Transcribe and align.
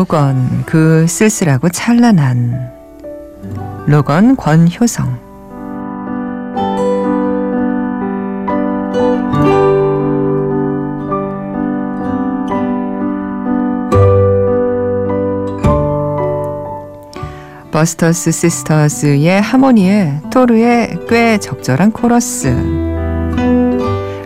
로건 0.00 0.64
그 0.64 1.06
쓸쓸하고 1.06 1.68
찬란한 1.68 2.72
로건 3.86 4.34
권효성. 4.34 5.18
버스터스 17.70 18.30
시스터즈의 18.30 19.42
하모니에 19.42 20.22
토르의 20.32 20.98
꽤 21.10 21.36
적절한 21.36 21.92
코러스. 21.92 22.56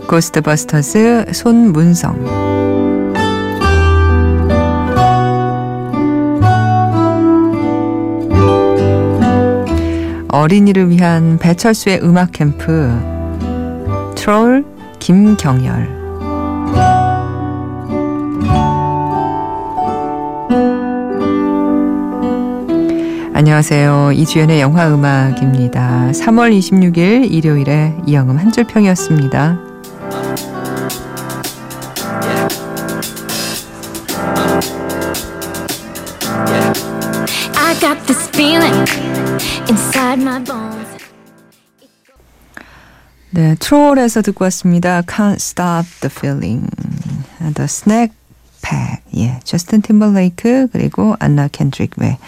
고스트버스터즈 0.07 1.33
손문성 1.33 2.74
어린이를 10.35 10.91
위한 10.91 11.39
배철수의 11.39 12.01
음악 12.03 12.33
캠프 12.33 12.91
트롤 14.17 14.65
김경열 14.99 16.03
안녕하세요. 23.33 24.11
이주연의 24.13 24.61
영화 24.61 24.93
음악입니다. 24.93 26.11
3월 26.11 26.57
26일 26.59 27.31
일요일에 27.31 27.97
이영음 28.05 28.37
한 28.37 28.51
my 38.57 38.71
bones. 38.71 39.14
네, 43.31 43.57
트롤에서 43.59 44.23
듣고 44.23 44.45
왔습니다. 44.45 45.01
Can't 45.03 45.35
Stop 45.35 45.89
the 46.01 46.11
Feeling. 46.11 46.71
The 47.55 47.65
Snack 47.65 48.15
Pack. 48.63 49.03
예, 49.17 49.41
저스틴 49.43 49.83
팀벌레이크 49.83 50.69
그리고 50.73 51.17
안나 51.19 51.49
켄드릭 51.49 51.95
웨 51.99 52.19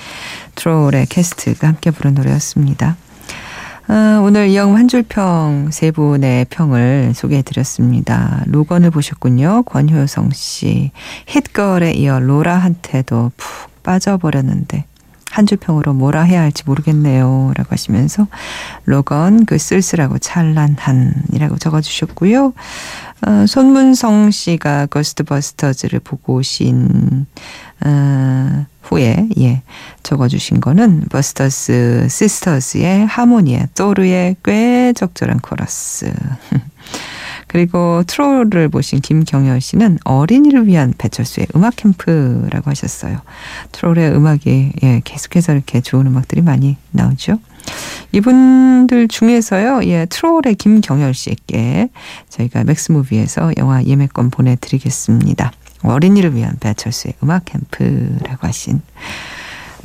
트롤의 0.57 1.07
캐스트가 1.07 1.69
함께 1.69 1.93
부른 1.93 2.15
노래였습니다. 2.15 2.97
아, 3.87 4.21
오늘 4.25 4.49
이영 4.49 4.77
한줄평 4.77 5.71
세 5.71 5.93
분의 5.93 6.47
평을 6.51 7.13
소개해 7.15 7.43
드렸습니다. 7.43 8.43
로건을 8.47 8.91
보셨군요. 8.91 9.63
권효성 9.63 10.31
씨. 10.33 10.91
hit걸에 11.29 11.93
이어 11.93 12.19
로라한테도 12.19 13.31
푹 13.37 13.83
빠져버렸는데 13.85 14.87
한 15.37 15.45
줄 15.45 15.59
평으로 15.59 15.93
뭐라 15.93 16.23
해야 16.23 16.41
할지 16.41 16.63
모르겠네요. 16.65 17.53
라고 17.57 17.69
하시면서 17.71 18.27
로건 18.87 19.45
그 19.45 19.59
쓸쓸하고 19.59 20.19
찬란한이라고 20.19 21.59
적어주셨고요. 21.59 22.55
어, 23.27 23.47
손문성 23.47 24.31
씨가 24.31 24.87
고스트버스터즈를 24.87 26.01
보고 26.01 26.37
오신 26.37 27.27
어, 27.85 28.67
후에 28.81 29.29
예 29.39 29.61
적어주신 30.03 30.61
거는 30.63 31.05
버스터스 31.11 32.09
시스터즈의 32.09 33.05
하모니에 33.07 33.69
토르의 33.75 34.37
꽤 34.43 34.95
적절한 34.95 35.41
코러스 35.41 36.11
그리고 37.57 38.03
트롤을 38.07 38.69
보신 38.69 39.01
김경열 39.01 39.63
씨는 39.63 39.99
어린이를 40.05 40.67
위한 40.67 40.93
배철수의 40.99 41.47
음악 41.57 41.77
캠프라고 41.77 42.69
하셨어요. 42.69 43.23
트롤의 43.73 44.15
음악이 44.15 44.73
예, 44.83 45.01
계속해서 45.03 45.55
이렇게 45.55 45.81
좋은 45.81 46.07
음악들이 46.07 46.43
많이 46.43 46.77
나오죠. 46.91 47.39
이분들 48.13 49.09
중에서요, 49.09 49.85
예, 49.85 50.05
트롤의 50.05 50.57
김경열 50.57 51.15
씨께 51.15 51.89
저희가 52.29 52.65
맥스무비에서 52.65 53.53
영화 53.57 53.83
예매권 53.83 54.29
보내드리겠습니다. 54.29 55.51
어린이를 55.83 56.35
위한 56.35 56.59
배철수의 56.61 57.15
음악 57.23 57.47
캠프라고 57.47 58.47
하신 58.47 58.83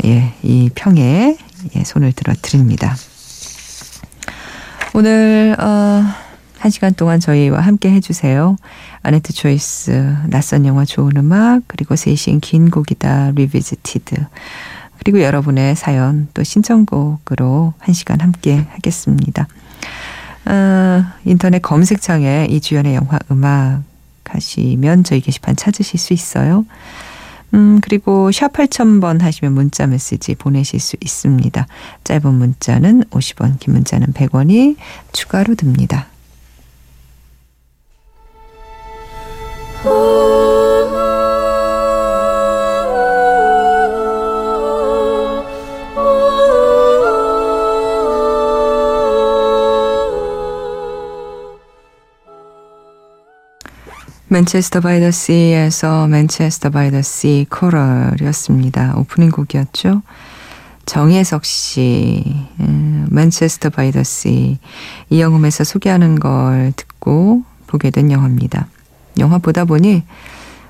예, 0.04 0.34
이 0.44 0.70
평에 0.76 1.38
예, 1.78 1.84
손을 1.86 2.12
들어 2.12 2.34
드립니다. 2.42 2.98
오늘 4.94 5.56
어, 5.58 6.04
한 6.62 6.70
시간 6.70 6.94
동안 6.94 7.20
저희와 7.20 7.60
함께 7.60 7.90
해주세요. 7.90 8.56
아네뜨 9.02 9.34
choice, 9.34 10.16
낯선 10.28 10.68
영화 10.68 10.86
좋은 10.86 11.18
음악, 11.18 11.64
그리고 11.66 11.96
세 11.96 12.11
시엔 12.11 12.40
긴 12.40 12.70
곡이다, 12.70 13.32
revisited. 13.32 14.16
그리고 15.00 15.24
여러분의 15.24 15.76
사연 15.76 16.28
또 16.36 16.44
신청곡으로 16.44 17.74
한 17.80 17.94
시간 17.96 18.22
함께 18.22 18.68
하겠습니다. 18.70 19.48
어, 20.46 21.04
인터넷 21.26 21.64
검색창에 21.64 22.46
이주연의 22.52 22.94
영화 22.94 23.18
음악 23.32 23.82
하시면 24.26 25.04
저희 25.04 25.20
게시판 25.20 25.56
찾으실 25.56 26.00
수 26.00 26.14
있어요. 26.14 26.68
음, 27.56 27.80
그리고 27.82 28.32
샵 28.32 28.54
8000번 28.54 29.22
하시면 29.22 29.54
문자 29.54 29.88
메시지 29.88 30.36
보내실 30.36 30.80
수 30.80 30.96
있습니다. 31.02 31.66
짧은 32.04 32.32
문자는 32.32 33.06
50원, 33.06 33.60
긴 33.60 33.74
문자는 33.74 34.14
100원이 34.14 34.76
추가로 35.12 35.56
듭니다. 35.56 36.06
맨체스터 54.28 54.82
바이 54.82 55.00
더 55.00 55.10
씨에서 55.10 56.08
맨체스터 56.08 56.70
바이 56.70 56.92
더 56.92 57.02
씨 57.02 57.48
코럴이었습니다. 57.50 58.94
오프닝 58.98 59.32
곡이었죠. 59.32 60.04
정혜석 60.86 61.44
씨, 61.44 62.24
음, 62.60 63.08
맨체스터 63.12 63.72
바이 63.72 63.92
더 63.92 64.04
씨, 64.04 64.60
이영음에서 65.10 65.64
소개하는 65.64 66.20
걸 66.20 66.72
듣고 66.76 67.44
보게 67.66 67.90
된 67.90 68.12
영화입니다. 68.12 68.68
영화 69.22 69.38
보다 69.38 69.64
보니 69.64 70.04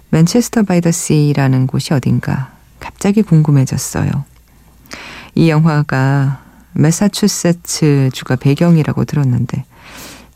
맨체스터 0.09 0.63
바이 0.63 0.81
더 0.81 0.91
씨라는 0.91 1.67
곳이 1.67 1.93
어딘가 1.93 2.51
갑자기 2.79 3.23
궁금해졌어요. 3.23 4.09
이 5.35 5.49
영화가 5.49 6.41
매사추세츠 6.73 8.09
주가 8.13 8.35
배경이라고 8.35 9.05
들었는데 9.05 9.63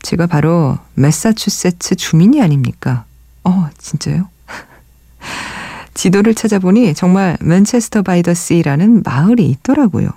제가 0.02 0.26
바로 0.26 0.78
매사추세츠 0.94 1.96
주민이 1.96 2.40
아닙니까? 2.40 3.04
어, 3.44 3.68
진짜요? 3.76 4.28
지도를 5.94 6.34
찾아보니 6.34 6.94
정말 6.94 7.36
맨체스터 7.40 8.02
바이 8.02 8.22
더 8.22 8.32
씨라는 8.32 9.02
마을이 9.04 9.48
있더라고요. 9.50 10.08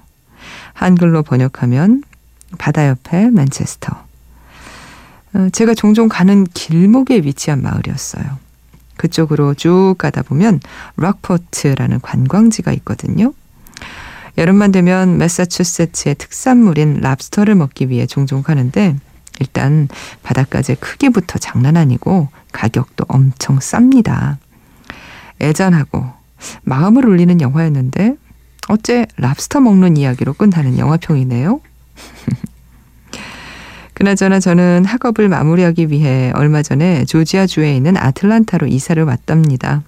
한글로 0.73 1.23
번역하면 1.23 2.03
바다 2.57 2.87
옆에 2.87 3.29
맨체스터. 3.29 4.08
어, 5.33 5.49
제가 5.51 5.73
종종 5.73 6.07
가는 6.07 6.45
길목에 6.45 7.17
위치한 7.17 7.61
마을이었어요. 7.61 8.37
그쪽으로 8.97 9.53
쭉 9.53 9.95
가다 9.97 10.23
보면 10.23 10.59
락포트라는 10.97 12.01
관광지가 12.01 12.71
있거든요. 12.73 13.33
여름만 14.37 14.71
되면 14.71 15.17
매사추세츠의 15.17 16.15
특산물인 16.15 16.99
랍스터를 17.01 17.55
먹기 17.55 17.89
위해 17.89 18.05
종종 18.05 18.43
가는데 18.43 18.95
일단 19.39 19.87
바닷가재 20.23 20.75
크기부터 20.75 21.39
장난 21.39 21.77
아니고 21.77 22.29
가격도 22.51 23.05
엄청 23.07 23.59
쌉니다. 23.59 24.37
애잔하고 25.41 26.05
마음을 26.63 27.05
울리는 27.05 27.39
영화였는데 27.39 28.15
어째 28.67 29.07
랍스터 29.17 29.61
먹는 29.61 29.97
이야기로 29.97 30.33
끝나는 30.33 30.77
영화평이네요. 30.77 31.61
그나저나 33.99 34.39
저는 34.39 34.85
학업을 34.85 35.27
마무리하기 35.27 35.89
위해 35.89 36.31
얼마 36.33 36.61
전에 36.61 37.03
조지아주에 37.03 37.75
있는 37.75 37.97
아틀란타로 37.97 38.67
이사를 38.67 39.03
왔답니다. 39.03 39.83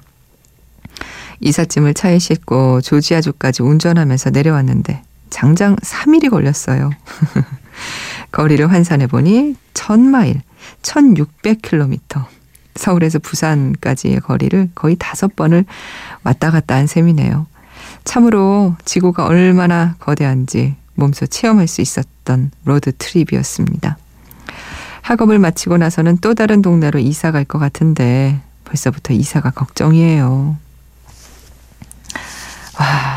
이삿짐을 1.40 1.94
차에 1.94 2.20
싣고 2.20 2.82
조지아주까지 2.82 3.64
운전하면서 3.64 4.32
내려왔는데 4.32 5.02
장장 5.30 5.78
3일이 5.78 6.30
걸렸어요. 6.30 6.90
거리를 8.34 8.70
환산해 8.70 9.08
보니 9.08 9.56
1000마일, 9.74 10.42
1600km. 10.82 12.26
서울에서 12.76 13.20
부산까지의 13.20 14.20
거리를 14.20 14.72
거의 14.76 14.98
다섯 15.00 15.38
번을 15.38 15.64
왔다 16.24 16.52
갔다 16.52 16.76
한 16.76 16.86
셈이네요. 16.86 17.48
참으로 18.04 18.76
지구가 18.84 19.26
얼마나 19.26 19.96
거대한지 20.00 20.76
몸소 21.02 21.26
체험할 21.28 21.68
수 21.68 21.82
있었던 21.82 22.52
road 22.64 22.92
trip이었습니다. 22.98 23.98
학업을 25.02 25.40
마치고 25.40 25.78
나서는 25.78 26.20
또 26.20 26.36
다른 26.36 26.62
동네로 26.62 27.00
이사 27.00 27.32
갈 27.32 27.44
것 27.46 27.58
같은데 27.58 28.40
벌써부터 28.66 29.14
이사가 29.14 29.50
걱정이에요. 29.52 30.58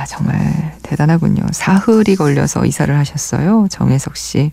정말 0.08 0.76
대단하군요. 0.82 1.42
사흘이 1.52 2.16
걸려서 2.16 2.64
이사를 2.64 2.96
하셨어요. 2.96 3.66
정혜석 3.70 4.16
씨. 4.16 4.52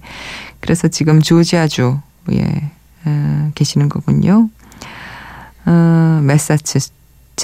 그래서 0.60 0.88
지금 0.88 1.22
조지아주 1.22 2.00
예, 2.32 2.72
어, 3.06 3.52
계시는 3.56 3.90
거군요. 3.90 4.50
어, 5.66 6.20
메사추세츠 6.24 6.92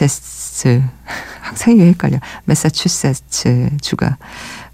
항상 1.42 1.74
이게 1.74 1.88
헷갈려. 1.88 2.20
메사추세츠 2.46 3.78
주가 3.82 4.18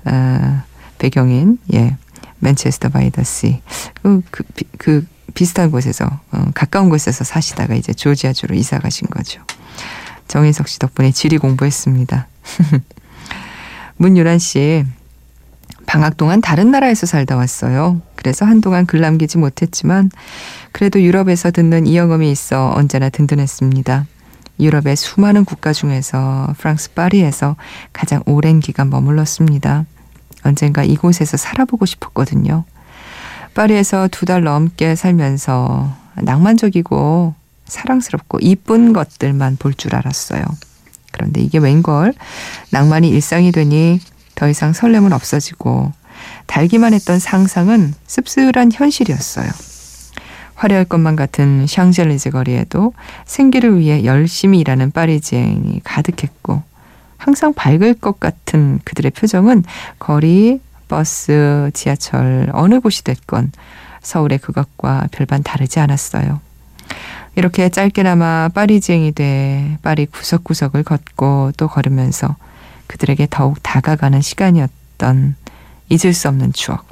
어, 0.05 0.63
배경인 1.03 1.57
예 1.73 1.97
맨체스터 2.39 2.87
바이 2.87 3.11
더 3.11 3.23
씨. 3.23 3.61
그, 4.01 4.21
그, 4.31 4.43
그 4.77 5.05
비슷한 5.33 5.69
곳에서 5.69 6.05
어, 6.31 6.45
가까운 6.53 6.89
곳에서 6.89 7.25
사시다가 7.25 7.75
이제 7.75 7.91
조지아주로 7.91 8.55
이사 8.55 8.79
가신 8.79 9.09
거죠. 9.09 9.41
정인석 10.29 10.69
씨 10.69 10.79
덕분에 10.79 11.11
지리 11.11 11.37
공부했습니다. 11.39 12.27
문유란 13.97 14.39
씨 14.39 14.85
방학 15.85 16.15
동안 16.15 16.39
다른 16.39 16.71
나라에서 16.71 17.05
살다 17.05 17.35
왔어요. 17.35 18.01
그래서 18.15 18.45
한동안 18.45 18.85
글 18.85 19.01
남기지 19.01 19.39
못했지만 19.39 20.09
그래도 20.71 21.01
유럽에서 21.01 21.51
듣는 21.51 21.85
이 21.85 21.97
영음이 21.97 22.31
있어 22.31 22.71
언제나 22.73 23.09
든든했습니다. 23.09 24.05
유럽의 24.57 24.95
수많은 24.95 25.43
국가 25.43 25.73
중에서 25.73 26.53
프랑스 26.57 26.93
파리에서 26.93 27.57
가장 27.91 28.23
오랜 28.25 28.61
기간 28.61 28.89
머물렀습니다. 28.89 29.85
언젠가 30.43 30.83
이곳에서 30.83 31.37
살아보고 31.37 31.85
싶었거든요. 31.85 32.63
파리에서 33.53 34.07
두 34.09 34.25
달 34.25 34.43
넘게 34.43 34.95
살면서 34.95 35.95
낭만적이고 36.15 37.35
사랑스럽고 37.65 38.39
이쁜 38.41 38.93
것들만 38.93 39.57
볼 39.57 39.73
줄 39.73 39.95
알았어요. 39.95 40.43
그런데 41.11 41.41
이게 41.41 41.59
웬걸 41.59 42.13
낭만이 42.71 43.09
일상이 43.09 43.51
되니 43.51 43.99
더 44.35 44.49
이상 44.49 44.73
설렘은 44.73 45.13
없어지고 45.13 45.91
달기만 46.47 46.93
했던 46.93 47.19
상상은 47.19 47.93
씁쓸한 48.07 48.71
현실이었어요. 48.73 49.49
화려할 50.55 50.85
것만 50.85 51.15
같은 51.15 51.65
샹젤리제 51.67 52.29
거리에도 52.31 52.93
생계를 53.25 53.79
위해 53.79 54.05
열심히 54.05 54.59
일하는 54.59 54.91
파리지행이 54.91 55.81
가득했고 55.83 56.63
항상 57.23 57.53
밝을 57.53 57.93
것 57.93 58.19
같은 58.19 58.81
그들의 58.83 59.11
표정은 59.11 59.63
거리, 59.97 60.59
버스, 60.89 61.71
지하철 61.73 62.49
어느 62.51 62.81
곳이 62.81 63.05
됐건 63.05 63.53
서울의 64.01 64.39
그것과 64.39 65.07
별반 65.11 65.41
다르지 65.41 65.79
않았어요. 65.79 66.41
이렇게 67.35 67.69
짧게나마 67.69 68.49
파리지앵이 68.53 69.13
돼 69.13 69.77
파리 69.81 70.05
구석구석을 70.05 70.83
걷고 70.83 71.53
또 71.55 71.69
걸으면서 71.69 72.35
그들에게 72.87 73.27
더욱 73.29 73.63
다가가는 73.63 74.19
시간이었던 74.19 75.37
잊을 75.87 76.13
수 76.13 76.27
없는 76.27 76.51
추억. 76.51 76.85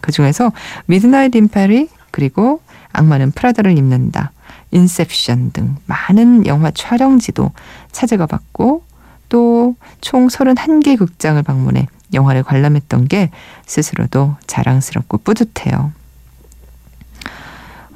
그 0.00 0.12
중에서 0.12 0.52
미드나잇 0.86 1.34
인 1.34 1.48
파리 1.48 1.88
그리고 2.12 2.62
악마는 2.92 3.32
프라다를 3.32 3.76
입는다, 3.76 4.30
인셉션 4.70 5.50
등 5.50 5.74
많은 5.86 6.46
영화 6.46 6.70
촬영지도 6.70 7.50
찾아가 7.90 8.26
봤고 8.26 8.84
또 9.30 9.74
총 10.02 10.28
31개 10.28 10.98
극장을 10.98 11.42
방문해 11.42 11.86
영화를 12.12 12.42
관람했던 12.42 13.08
게 13.08 13.30
스스로도 13.66 14.36
자랑스럽고 14.46 15.18
뿌듯해요. 15.18 15.92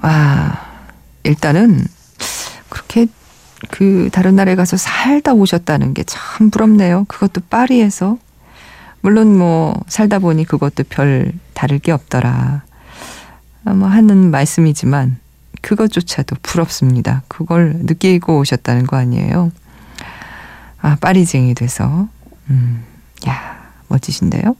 와, 0.02 0.60
일단은 1.22 1.84
그렇게 2.68 3.06
그 3.70 4.10
다른 4.12 4.36
나라에 4.36 4.54
가서 4.56 4.76
살다 4.76 5.32
오셨다는 5.34 5.94
게 5.94 6.04
참 6.06 6.50
부럽네요. 6.50 7.04
그것도 7.08 7.42
파리에서. 7.48 8.18
물론 9.00 9.36
뭐 9.36 9.74
살다 9.88 10.18
보니 10.18 10.44
그것도 10.44 10.84
별 10.88 11.32
다를 11.54 11.78
게 11.78 11.92
없더라. 11.92 12.62
뭐 13.62 13.88
하는 13.88 14.30
말씀이지만 14.30 15.18
그것조차도 15.62 16.36
부럽습니다. 16.42 17.22
그걸 17.28 17.74
느끼고 17.84 18.38
오셨다는 18.38 18.86
거 18.86 18.96
아니에요. 18.96 19.50
아, 20.84 20.98
파리쟁이 21.00 21.54
돼서. 21.54 22.08
음, 22.50 22.84
야, 23.26 23.70
멋지신데요? 23.88 24.54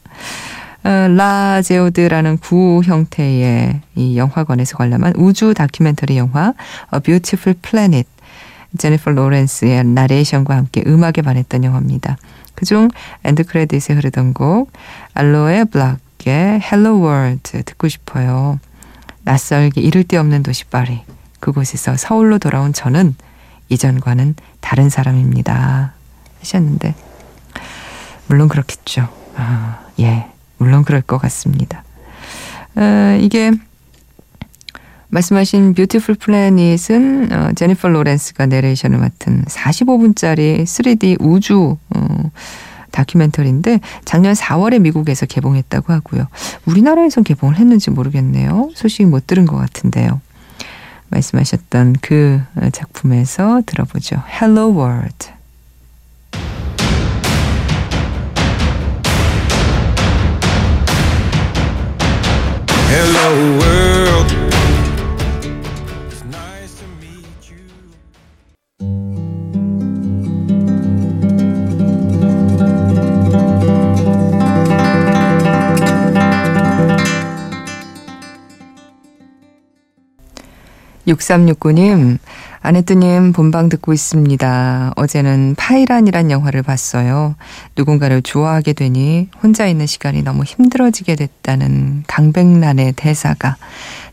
어, 0.85 0.89
라제오드라는 0.89 2.39
구 2.39 2.81
형태의 2.83 3.83
이 3.95 4.17
영화관에서 4.17 4.79
관람한 4.79 5.13
우주 5.17 5.53
다큐멘터리 5.53 6.17
영화 6.17 6.55
A 6.95 7.01
Beautiful 7.01 7.59
Planet 7.61 8.09
제니퍼 8.79 9.11
로렌스의 9.11 9.85
나레이션과 9.85 10.57
함께 10.57 10.83
음악에 10.87 11.21
반했던 11.21 11.63
영화입니다. 11.63 12.17
그중 12.55 12.89
end 13.25 13.45
credit에 13.45 13.95
흐르던 13.95 14.33
곡 14.33 14.73
알로에 15.13 15.65
블락의 15.65 16.61
Hello 16.63 17.05
World 17.05 17.65
듣고 17.65 17.89
싶어요. 17.89 18.59
낯설기 19.25 19.83
이를 19.83 20.05
데 20.05 20.17
없는 20.17 20.43
도시 20.43 20.65
파리 20.65 21.03
그곳에서 21.41 21.99
서울로 21.99 22.39
돌아온 22.39 22.73
저는 22.73 23.15
이전과는 23.69 24.37
다른 24.63 24.89
사람입니다. 24.89 25.93
하셨는데 26.45 26.95
물론 28.27 28.49
그렇겠죠. 28.49 29.09
아, 29.37 29.81
예, 30.01 30.27
물론 30.59 30.85
그럴 30.85 31.03
것 31.03 31.19
같습니다. 31.19 31.85
어, 32.77 33.19
이게 33.21 33.53
말씀하신 35.09 35.75
Beautiful 35.75 36.17
Planet은 36.17 37.33
어, 37.33 37.53
제니퍼 37.55 37.89
로렌스가 37.89 38.47
내레이션을 38.47 38.99
맡은 38.99 39.45
45분짜리 39.45 40.65
3D 40.65 41.19
우주 41.21 41.77
어, 41.95 42.31
다큐멘터리인데 42.91 43.81
작년 44.05 44.35
4월에 44.35 44.81
미국에서 44.81 45.27
개봉했다고 45.27 45.93
하고요. 45.93 46.29
우리나라에선 46.67 47.25
개봉을 47.25 47.57
했는지 47.57 47.91
모르겠네요. 47.91 48.71
소식 48.75 49.07
못 49.07 49.27
들은 49.27 49.47
것 49.47 49.57
같은데요. 49.57 50.21
말씀하셨던 51.09 51.97
그 52.01 52.41
작품에서 52.73 53.63
들어보죠. 53.67 54.23
Hello 54.41 54.71
World. 54.71 55.34
Hello 62.97 63.59
world. 63.59 63.75
6369님, 81.07 82.19
아내뜨님 82.65 83.35
본방 83.35 83.69
듣고 83.69 83.93
있습니다. 83.93 84.95
어제는 84.97 85.55
파이란이란 85.59 86.31
영화를 86.31 86.63
봤어요. 86.63 87.35
누군가를 87.77 88.23
좋아하게 88.23 88.73
되니 88.73 89.29
혼자 89.43 89.67
있는 89.67 89.85
시간이 89.85 90.23
너무 90.23 90.45
힘들어지게 90.45 91.15
됐다는 91.15 92.05
강백란의 92.07 92.95
대사가 92.97 93.59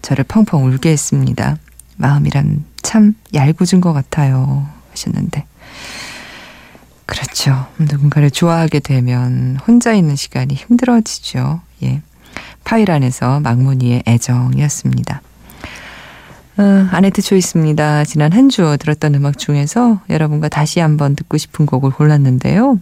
저를 0.01 0.25
펑펑 0.25 0.65
울게 0.65 0.89
했습니다. 0.89 1.55
마음이란 1.95 2.65
참 2.81 3.15
얄궂은 3.33 3.79
것 3.79 3.93
같아요. 3.93 4.67
하셨는데. 4.91 5.45
그렇죠. 7.05 7.67
누군가를 7.79 8.31
좋아하게 8.31 8.81
되면 8.81 9.59
혼자 9.65 9.93
있는 9.93 10.17
시간이 10.17 10.55
힘들어지죠. 10.55 11.61
예. 11.83 12.01
파이란에서 12.65 13.39
막무니의 13.39 14.03
애정이었습니다. 14.05 15.21
어, 16.57 16.87
아네트 16.91 17.21
초이스입니다. 17.21 18.03
지난 18.03 18.33
한 18.33 18.49
주 18.49 18.75
들었던 18.79 19.15
음악 19.15 19.37
중에서 19.37 20.01
여러분과 20.09 20.49
다시 20.49 20.79
한번 20.81 21.15
듣고 21.15 21.37
싶은 21.37 21.65
곡을 21.65 21.91
골랐는데요. 21.91 22.79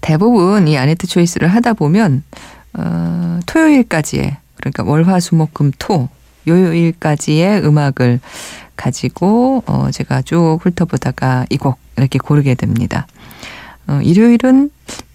대부분 0.00 0.66
이 0.68 0.76
아네트 0.76 1.06
초이스를 1.06 1.48
하다 1.48 1.74
보면 1.74 2.24
어, 2.74 3.38
토요일까지의 3.46 4.36
그러니까 4.56 4.82
월화수목금토 4.84 6.08
요요일까지의 6.46 7.64
음악을 7.64 8.20
가지고 8.76 9.62
어, 9.66 9.90
제가 9.92 10.22
쭉 10.22 10.58
훑어보다가 10.60 11.46
이 11.50 11.56
곡 11.56 11.78
이렇게 11.96 12.18
고르게 12.18 12.54
됩니다. 12.56 13.06
어, 13.86 14.00
일요일은 14.02 14.70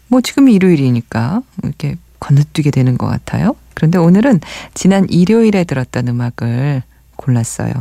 뭐 0.07 0.21
지금이 0.21 0.53
일요일이니까 0.53 1.41
이렇게 1.63 1.95
건너뛰게 2.21 2.71
되는 2.71 2.97
것 2.97 3.07
같아요. 3.07 3.55
그런데 3.73 3.97
오늘은 3.97 4.39
지난 4.73 5.05
일요일에 5.09 5.65
들었던 5.65 6.07
음악을 6.07 6.83
골랐어요. 7.29 7.71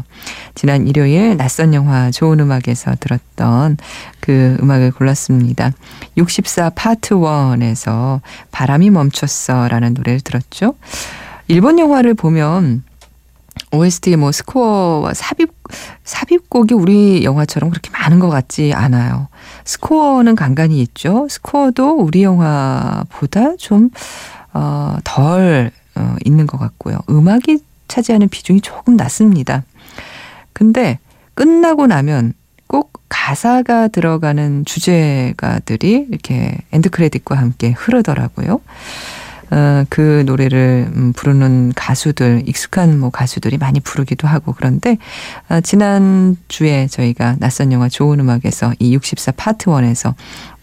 지난 0.55 0.87
일요일 0.87 1.37
낯선 1.37 1.75
영화 1.75 2.11
좋은 2.11 2.39
음악에서 2.41 2.95
들었던 3.01 3.77
그 4.21 4.57
음악을 4.63 4.93
골랐습니다. 4.93 5.73
64 6.17 6.71
파트 6.71 7.15
1에서 7.15 8.21
바람이 8.53 8.91
멈췄어 8.91 9.69
라는 9.69 9.95
노래를 9.95 10.21
들었죠. 10.21 10.75
일본 11.49 11.79
영화를 11.79 12.15
보면 12.15 12.83
OST 13.73 14.17
뭐 14.17 14.33
스코어와 14.33 15.15
삽입 15.15 15.53
삽입곡이 16.05 16.75
우리 16.75 17.25
영화처럼 17.25 17.71
그렇게 17.71 17.91
많은 17.91 18.19
것 18.19 18.29
같지 18.29 18.73
않아요. 18.75 19.29
스코어는 19.65 20.37
간간히 20.37 20.81
있죠. 20.83 21.27
스코어도 21.29 21.97
우리 21.97 22.23
영화보다 22.23 23.57
좀, 23.57 23.91
어, 24.55 24.97
덜, 25.05 25.71
어, 25.95 26.17
있는 26.25 26.47
것 26.47 26.59
같고요. 26.59 26.99
음악이 27.11 27.59
차지하는 27.89 28.29
비중이 28.29 28.61
조금 28.61 28.97
낮습니다. 28.97 29.65
근데 30.53 30.99
끝나고 31.35 31.87
나면 31.87 32.35
꼭 32.67 32.93
가사가 33.09 33.89
들어가는 33.89 34.65
주제가들이 34.65 36.07
이렇게 36.11 36.59
end 36.73 36.91
credit과 36.91 37.37
함께 37.37 37.71
흐르더라고요. 37.73 38.61
어, 39.51 39.85
그 39.89 40.25
노래를 40.27 40.91
음, 40.95 41.13
부르는 41.15 41.73
가수들, 41.75 42.43
익숙한 42.47 42.99
뭐 42.99 43.11
가수들이 43.11 43.57
많이 43.57 43.81
부르기도 43.81 44.29
하고 44.29 44.53
그런데, 44.53 44.99
어, 45.49 45.61
지난 45.63 46.37
주에 46.49 46.87
저희가 46.87 47.37
낯선 47.39 47.73
영화 47.73 47.89
좋은 47.89 48.21
음악에서 48.21 48.73
이64 48.81 49.35
파트 49.37 49.67
1에서 49.67 50.11
어, 50.11 50.15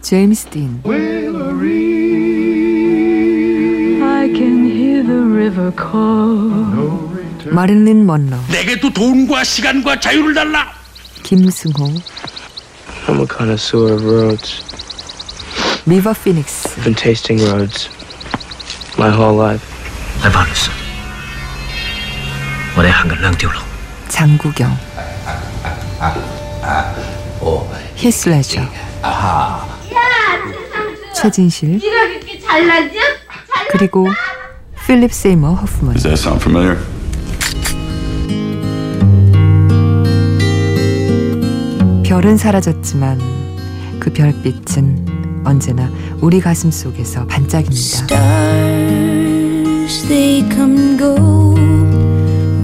제임스 0.00 0.46
딘. 0.50 0.82
마릴린 7.50 8.06
먼로. 8.06 8.36
내게 8.48 8.78
또 8.80 8.92
돈과 8.92 9.44
시간과 9.44 10.00
자유를 10.00 10.34
달라. 10.34 10.72
김승호. 11.22 11.84
I'm 13.06 13.20
a 13.20 13.26
connoisseur 13.26 13.92
of 13.92 14.04
roads. 14.04 14.62
미버 15.84 16.12
피닉스. 16.14 16.68
I've 16.68 16.84
been 16.84 16.94
tasting 16.94 17.42
roads 17.44 17.88
my 18.98 19.10
whole 19.10 19.38
life. 19.38 19.64
날 20.22 20.32
바르스. 20.32 20.70
원의 22.76 22.90
한글 22.90 23.20
랑띠올로. 23.20 23.60
장구경. 24.08 24.76
히슬레저. 27.96 28.62
최진실 31.14 31.80
그리고 33.70 34.06
필립 34.86 35.12
세이머 35.12 35.54
허프먼 35.54 35.94
Does 35.94 36.02
that 36.02 36.20
sound 36.20 36.42
familiar? 36.42 36.78
별은 42.04 42.36
사라졌지만 42.36 43.18
그 43.98 44.12
별빛은 44.12 45.42
언제나 45.44 45.90
우리 46.20 46.40
가슴 46.40 46.70
속에서 46.70 47.26
반짝입니다. 47.26 48.04
Stars, 48.04 50.06
they 50.08 50.48
come 50.50 50.96
go. 50.96 51.54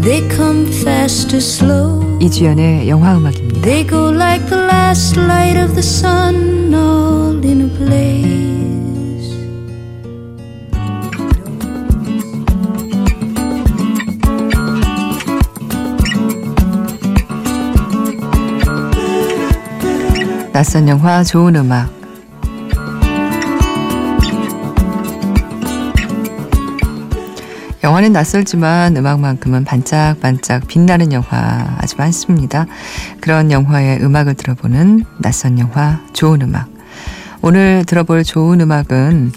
They 0.03 0.29
come 0.31 0.67
fast 0.67 1.35
or 1.35 1.43
slow. 1.43 2.10
이주연의 2.21 2.89
영화 2.89 3.17
음악입니다. 3.17 3.63
They 3.63 3.87
go 3.87 4.11
like 4.11 4.47
the 4.47 4.63
last 4.63 5.19
light 5.19 5.59
of 5.59 5.71
the 5.73 5.83
sun 5.83 6.73
all 6.75 7.43
in 7.43 7.63
a 7.63 7.79
blaze. 7.79 8.41
낯선 20.53 20.89
영화 20.89 21.25
좋은 21.25 21.57
음악 21.57 22.00
영화는 27.91 28.13
낯설지만 28.13 28.97
음악만큼은 28.97 29.65
반짝반짝 29.65 30.69
빛나는 30.69 31.13
영화 31.13 31.75
아주 31.79 31.97
많습니다. 31.99 32.67
그런 33.21 33.51
영화의 33.51 34.01
음악을 34.01 34.35
들어보는 34.35 35.05
낯선 35.19 35.59
영화 35.59 36.01
좋은 36.13 36.41
음악. 36.43 36.69
오늘 37.43 37.85
들어볼 37.85 38.23
좋은 38.23 38.61
음악은 38.61 39.33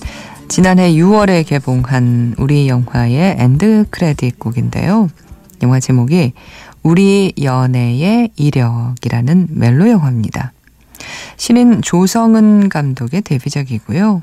지난해 0.50 0.94
6월에 0.94 1.48
개봉한 1.48 2.36
우리 2.38 2.68
영화의 2.68 3.38
end 3.40 3.86
credit 3.90 4.38
곡인데요. 4.38 5.10
영화 5.64 5.80
제목이 5.80 6.34
우리 6.84 7.34
연애의 7.42 8.34
이력이라는 8.36 9.48
멜로 9.50 9.90
영화입니다. 9.90 10.54
신인 11.38 11.82
조성은 11.82 12.70
감독의 12.70 13.24
데뷔작이고요. 13.24 14.22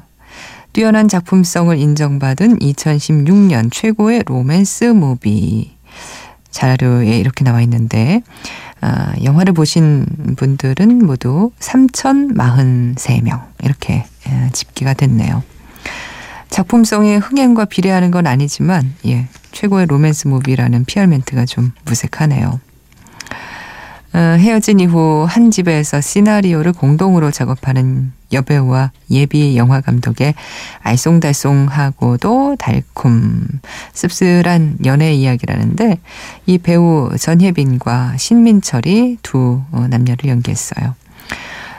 뛰어난 0.72 1.08
작품성을 1.08 1.76
인정받은 1.76 2.58
2016년 2.58 3.70
최고의 3.72 4.22
로맨스 4.26 4.84
movie 4.84 5.76
자료에 6.50 7.18
이렇게 7.18 7.44
나와 7.44 7.60
있는데 7.62 8.22
아, 8.80 9.12
영화를 9.22 9.52
보신 9.52 10.06
분들은 10.36 11.04
모두 11.04 11.50
3,043명 11.58 13.42
이렇게 13.62 14.04
집계가 14.52 14.94
됐네요. 14.94 15.42
작품성이 16.48 17.18
흥행과 17.18 17.66
비례하는 17.66 18.10
건 18.10 18.26
아니지만 18.26 18.94
예, 19.06 19.28
최고의 19.52 19.86
로맨스 19.86 20.28
movie라는 20.28 20.84
PR 20.84 21.06
멘트가 21.06 21.46
좀 21.46 21.72
무색하네요. 21.84 22.60
어, 24.12 24.18
헤어진 24.18 24.80
이후 24.80 25.24
한 25.28 25.50
집에서 25.50 26.00
시나리오를 26.00 26.72
공동으로 26.72 27.30
작업하는 27.30 28.12
여배우와 28.32 28.92
예비 29.10 29.56
영화 29.56 29.80
감독의 29.80 30.34
알쏭달쏭하고도 30.82 32.58
달콤 32.58 33.46
씁쓸한 33.92 34.78
연애 34.84 35.12
이야기라는데 35.12 35.98
이 36.46 36.58
배우 36.58 37.10
전혜빈과 37.18 38.16
신민철이 38.16 39.18
두 39.22 39.62
어, 39.72 39.86
남녀를 39.88 40.28
연기했어요. 40.28 40.94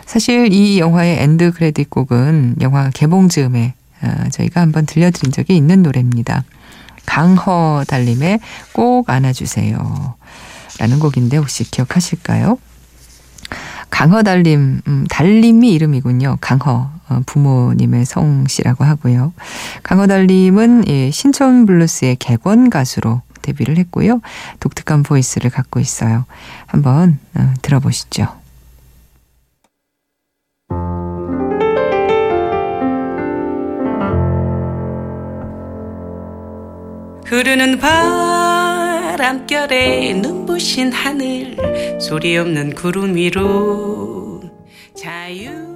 사실 0.06 0.52
이 0.52 0.80
영화의 0.80 1.24
end 1.24 1.54
credit 1.54 1.90
곡은 1.90 2.58
영화 2.62 2.90
개봉 2.90 3.30
즈음에 3.30 3.74
어, 4.02 4.30
저희가 4.32 4.62
한번 4.62 4.86
들려드린 4.86 5.32
적이 5.32 5.56
있는 5.56 5.84
노래입니다. 5.84 6.44
강허달림의 7.06 8.40
꼭 8.74 9.10
안아주세요. 9.10 10.16
라는 10.80 11.00
곡인데 11.00 11.38
혹시 11.38 11.70
기억하실까요? 11.70 12.58
강허 13.92 14.24
달님, 14.24 14.82
음, 14.88 15.06
달님이 15.10 15.74
이름이군요. 15.74 16.38
강허, 16.42 16.90
어, 17.10 17.22
부모님의 17.28 18.06
성씨라고 18.06 18.84
하고요. 18.84 19.34
강허 19.84 20.08
달님은 20.08 20.88
예, 20.88 21.12
신촌 21.12 21.68
블루스의 21.68 22.16
객원 22.16 22.72
가수로 22.72 23.22
데뷔를 23.44 23.78
했고요. 23.78 24.22
독특한 24.60 25.04
보이스를 25.04 25.52
갖고 25.52 25.80
있어요. 25.80 26.26
한번 26.66 27.20
어, 27.36 27.54
들어보시죠. 27.62 28.28
흐르는 37.26 37.80
바 37.80 38.41
람결에 39.18 40.14
눈부신 40.14 40.92
하늘 40.92 41.58
소리 42.00 42.38
없는 42.38 42.76
구름 42.76 43.16
위로 43.16 44.42
자유롭게 44.96 45.72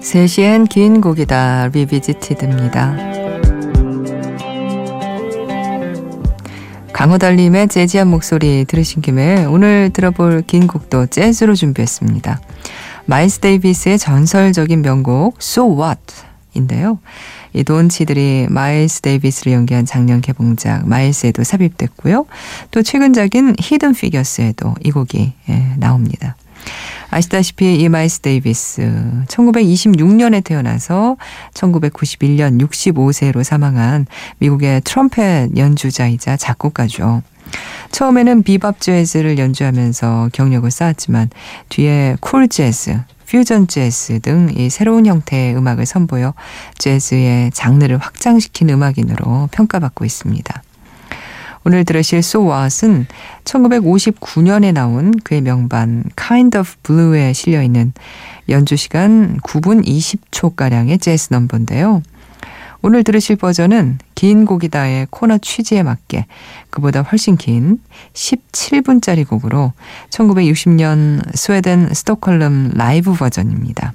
세시엔 0.00 0.66
긴 0.66 1.00
곡이다 1.00 1.68
리비지티드입니다. 1.68 3.21
강허달림의 7.02 7.66
jazzy한 7.66 8.06
목소리 8.06 8.64
들으신 8.64 9.02
김에 9.02 9.44
오늘 9.46 9.90
들어볼 9.90 10.44
긴 10.46 10.68
곡도 10.68 11.06
재즈로 11.06 11.56
준비했습니다. 11.56 12.40
마일스 13.06 13.40
데이비스의 13.40 13.98
전설적인 13.98 14.82
명곡 14.82 15.36
So 15.40 15.82
What 15.82 16.00
인데요. 16.54 17.00
이 17.54 17.64
돈 17.64 17.89
치들이 17.89 18.46
마일스 18.50 19.00
데이비스를 19.00 19.52
연기한 19.52 19.84
작년 19.84 20.20
개봉작 20.20 20.86
마일스에도 20.86 21.42
삽입됐고요. 21.42 22.24
또 22.70 22.82
최근작인 22.84 23.56
히든 23.58 23.94
피겨스에도 23.94 24.76
이 24.84 24.92
곡이 24.92 25.32
예, 25.48 25.74
나옵니다. 25.78 26.36
아시다시피 27.12 27.74
이 27.76 27.88
마일스 27.90 28.20
데이비스 28.20 29.24
1926년에 29.28 30.42
태어나서 30.42 31.16
1991년 31.52 32.58
65세로 32.66 33.44
사망한 33.44 34.06
미국의 34.38 34.80
트럼펫 34.80 35.56
연주자이자 35.56 36.38
작곡가죠. 36.38 37.22
처음에는 37.90 38.42
비밥 38.44 38.80
재즈를 38.80 39.36
연주하면서 39.36 40.30
경력을 40.32 40.70
쌓았지만 40.70 41.28
뒤에 41.68 42.16
쿨 42.20 42.48
재즈, 42.48 42.98
퓨전 43.28 43.66
재즈 43.68 44.20
등 44.20 44.48
이 44.56 44.70
새로운 44.70 45.04
형태의 45.04 45.54
음악을 45.56 45.84
선보여 45.84 46.32
재즈의 46.78 47.50
장르를 47.52 47.98
확장시킨 47.98 48.70
음악인으로 48.70 49.50
평가받고 49.52 50.06
있습니다. 50.06 50.62
오늘 51.64 51.84
들으실 51.84 52.18
So 52.18 52.50
What은 52.50 53.06
1959년에 53.44 54.72
나온 54.72 55.12
그의 55.22 55.40
명반 55.40 56.04
Kind 56.16 56.58
of 56.58 56.70
Blue에 56.82 57.32
실려있는 57.32 57.92
연주시간 58.48 59.38
9분 59.40 59.86
20초가량의 59.86 61.00
재즈 61.00 61.28
넘버인데요. 61.30 62.02
오늘 62.84 63.04
들으실 63.04 63.36
버전은 63.36 63.98
긴 64.16 64.44
곡이다의 64.44 65.06
코너 65.10 65.38
취지에 65.38 65.84
맞게 65.84 66.26
그보다 66.70 67.02
훨씬 67.02 67.36
긴 67.36 67.78
17분짜리 68.12 69.26
곡으로 69.26 69.72
1960년 70.10 71.22
스웨덴 71.36 71.94
스톡홀름 71.94 72.72
라이브 72.74 73.14
버전입니다. 73.14 73.92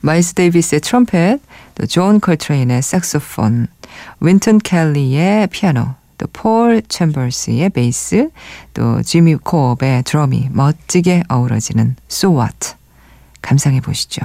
마일스 0.00 0.34
데이비스의 0.34 0.80
트럼펫, 0.80 1.40
또 1.76 1.86
존 1.86 2.20
콜트레인의 2.20 2.82
색소폰, 2.82 3.68
윈턴 4.20 4.58
켈리의 4.58 5.46
피아노, 5.48 5.94
또 6.18 6.26
폴 6.32 6.82
챔버스의 6.88 7.70
베이스, 7.70 8.30
또 8.74 9.02
지미 9.02 9.36
콥의 9.36 10.02
드럼이 10.04 10.48
멋지게 10.50 11.24
어우러지는 11.28 11.96
So 12.10 12.38
What 12.38 12.74
감상해 13.42 13.80
보시죠. 13.80 14.22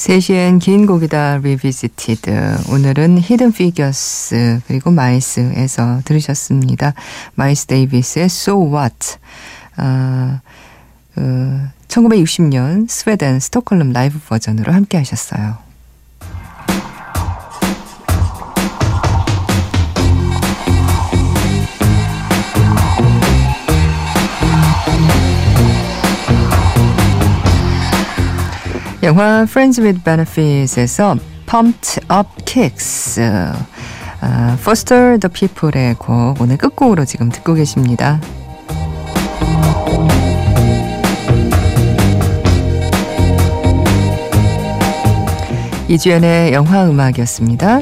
세시엔 0.00 0.60
긴 0.60 0.86
곡이다 0.86 1.36
Revisited 1.42 2.70
오늘은 2.72 3.18
Hidden 3.18 3.52
Figures 3.52 4.62
그리고 4.66 4.90
마이스에서 4.90 6.00
들으셨습니다. 6.06 6.94
마이스 7.34 7.66
데이비스의 7.66 8.24
So 8.24 8.74
What 8.74 9.18
아, 9.76 10.40
그 11.14 11.68
1960년 11.88 12.88
스웨덴 12.88 13.40
스톡홀름 13.40 13.92
라이브 13.92 14.18
버전으로 14.20 14.72
함께 14.72 14.96
하셨어요. 14.96 15.58
영화 29.02 29.42
Friends 29.42 29.80
with 29.80 30.04
Benefits에서 30.04 31.16
Pumped 31.46 32.00
Up 32.12 32.28
Kicks 32.44 33.18
아, 34.20 34.56
Foster 34.58 35.18
the 35.18 35.32
People의 35.32 35.94
곡 35.94 36.38
오늘 36.40 36.58
끝곡으로 36.58 37.06
지금 37.06 37.30
듣고 37.30 37.54
계십니다. 37.54 38.20
이주연의 45.88 46.52
영화 46.52 46.84
음악이었습니다. 46.84 47.80